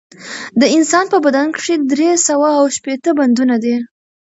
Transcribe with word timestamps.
د 0.59 0.61
انسان 0.75 1.05
په 1.13 1.17
بدن 1.25 1.47
کښي 1.55 1.75
درې 1.91 2.09
سوه 2.27 2.49
او 2.59 2.65
شپېته 2.75 3.11
بندونه 3.19 3.55
دي 3.63 3.75